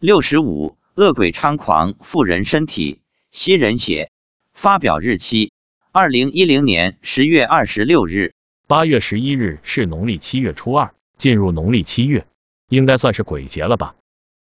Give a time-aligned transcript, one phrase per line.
[0.00, 3.00] 六十五，恶鬼猖狂，附人身体，
[3.32, 4.12] 吸人血。
[4.54, 5.50] 发表日期：
[5.90, 8.32] 二零一零年十月二十六日。
[8.68, 12.28] 八月十一日是农历七月初二，进入农历七月，
[12.68, 13.96] 应该算是鬼节了吧？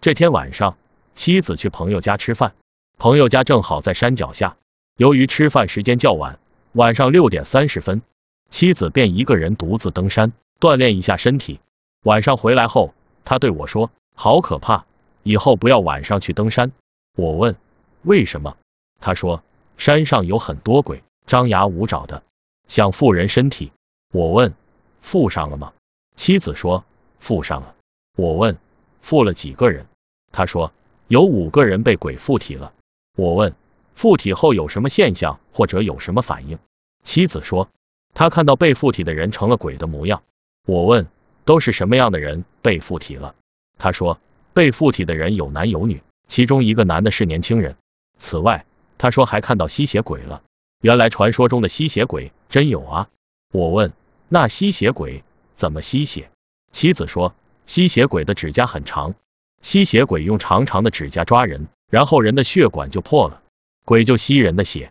[0.00, 0.76] 这天晚上，
[1.14, 2.54] 妻子去朋友家吃饭，
[2.98, 4.56] 朋友家正好在山脚下。
[4.96, 6.40] 由于吃饭时间较晚，
[6.72, 8.02] 晚上六点三十分，
[8.50, 11.60] 妻子便一个人独自登山锻炼一下身体。
[12.02, 12.94] 晚上回来后，
[13.24, 14.86] 他对我说：“好可怕。”
[15.26, 16.70] 以后不要晚上去登山。
[17.16, 17.56] 我问
[18.02, 18.56] 为什么，
[19.00, 19.42] 他说
[19.76, 22.22] 山上有很多鬼，张牙舞爪的，
[22.68, 23.72] 想附人身体。
[24.12, 24.54] 我问
[25.00, 25.72] 附上了吗？
[26.14, 26.84] 妻子说
[27.18, 27.74] 附上了。
[28.16, 28.56] 我问
[29.00, 29.86] 附了几个人？
[30.30, 30.72] 他说
[31.08, 32.72] 有五个人被鬼附体了。
[33.16, 33.52] 我问
[33.96, 36.60] 附体后有什么现象或者有什么反应？
[37.02, 37.68] 妻子说
[38.14, 40.22] 他看到被附体的人成了鬼的模样。
[40.66, 41.08] 我问
[41.44, 43.34] 都是什么样的人被附体了？
[43.76, 44.20] 他说。
[44.56, 47.76] 被附体的人有男有女，其中一个男的是年轻人。
[48.16, 48.64] 此外，
[48.96, 50.42] 他说还看到吸血鬼了。
[50.80, 53.10] 原来传说中的吸血鬼真有啊！
[53.52, 53.92] 我问，
[54.30, 55.22] 那吸血鬼
[55.56, 56.30] 怎么吸血？
[56.72, 57.34] 妻子说，
[57.66, 59.14] 吸血鬼的指甲很长，
[59.60, 63.42] 吸血鬼用长长的指甲抓人，然后人的血管就破了，
[63.84, 64.90] 鬼就吸人的血。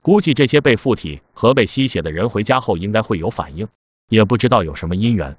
[0.00, 3.68] 估计这些被附体和被吸血的人回家后应该会有反应，
[4.08, 5.36] 也不知道有什么因缘。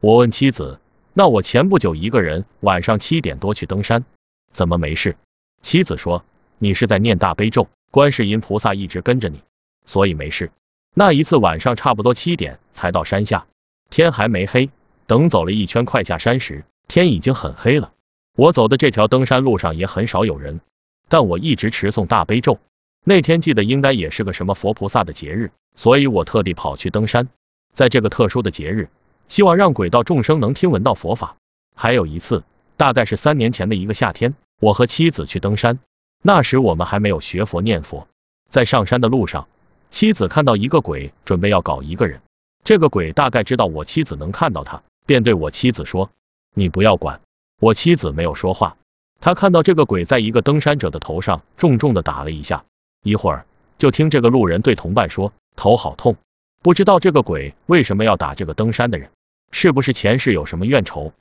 [0.00, 0.78] 我问妻子。
[1.18, 4.04] 那我前不久一个人晚上七点多去登山，
[4.52, 5.16] 怎么没事？
[5.62, 6.24] 妻子说
[6.58, 9.42] 你是在念大悲咒，观世音菩萨一直跟着你，
[9.84, 10.52] 所以没事。
[10.94, 13.48] 那一次晚上差不多七点才到山下，
[13.90, 14.70] 天还没黑，
[15.08, 17.90] 等走了一圈快下山时，天已经很黑了。
[18.36, 20.60] 我走的这条登山路上也很少有人，
[21.08, 22.60] 但我一直持诵大悲咒。
[23.02, 27.28] 那天记得应该也是个什么佛菩萨的节日，所以我特地跑去登山。
[27.72, 28.88] 在这个特殊的节日。
[29.28, 31.36] 希望让鬼道众生能听闻到佛法。
[31.74, 32.44] 还有一次，
[32.76, 35.78] 大概是三年前的一个夏天，我和妻子去登山，
[36.22, 38.08] 那时我们还没有学佛念佛。
[38.48, 39.46] 在上山的路上，
[39.90, 42.20] 妻子看到一个鬼准备要搞一个人，
[42.64, 46.10] 这个鬼大概知道我妻子能看到他，便对我妻子说
[46.54, 47.20] ：“你不要管。”
[47.60, 48.76] 我妻子没有说话，
[49.20, 52.64] 他看到这个鬼在一个登山者的头上重重的打了一下，
[53.02, 53.46] 一会儿
[53.78, 56.16] 就听这个路人对同伴说：“头好痛。”
[56.62, 59.10] 不知道这个鬼为什么要打这个登山的人。
[59.50, 61.12] 是不是前世有什么怨仇？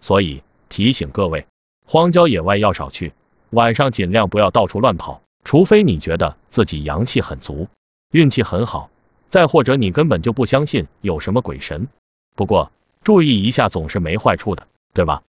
[0.00, 1.46] 所以提醒各位，
[1.84, 3.12] 荒郊野外要少去，
[3.50, 7.68] 晚上尽量不要到处乱跑，除非你觉得自己阳气很足，
[8.10, 8.90] 运气很好，
[9.28, 11.88] 再或者你根本就不相信有什么鬼神。
[12.34, 12.70] 不过
[13.02, 15.22] 注意一下，总是没坏处的，对吧？